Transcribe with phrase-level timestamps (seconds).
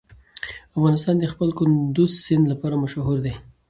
[0.77, 3.33] افغانستان د خپل کندز سیند لپاره مشهور دی.